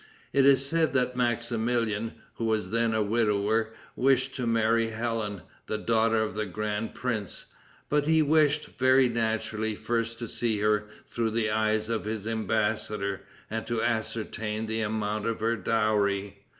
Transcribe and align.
It 0.33 0.47
is 0.47 0.65
said 0.65 0.93
that 0.95 1.15
Maximilian, 1.15 2.13
who 2.33 2.45
was 2.45 2.71
then 2.71 2.91
a 2.95 3.03
widower, 3.03 3.71
wished 3.95 4.35
to 4.37 4.47
marry 4.47 4.87
Helen, 4.87 5.43
the 5.67 5.77
daughter 5.77 6.23
of 6.23 6.33
the 6.33 6.47
grand 6.47 6.95
prince, 6.95 7.45
but 7.87 8.05
he 8.07 8.23
wished, 8.23 8.79
very 8.79 9.07
naturally, 9.09 9.75
first 9.75 10.17
to 10.17 10.27
see 10.27 10.57
her 10.61 10.87
through 11.05 11.29
the 11.29 11.51
eyes 11.51 11.87
of 11.87 12.05
his 12.05 12.25
embassador, 12.25 13.21
and 13.47 13.67
to 13.67 13.83
ascertain 13.83 14.65
the 14.65 14.81
amount 14.81 15.27
of 15.27 15.39
her 15.39 15.55
dowry. 15.55 16.45